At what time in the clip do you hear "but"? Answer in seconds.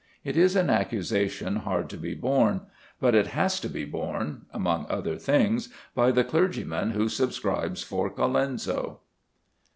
2.99-3.13